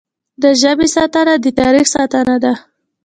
[0.41, 2.53] د ژبې ساتنه د تاریخ ساتنه ده.